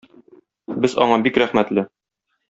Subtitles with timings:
[0.85, 1.85] Без аңа бик рәхмәтле.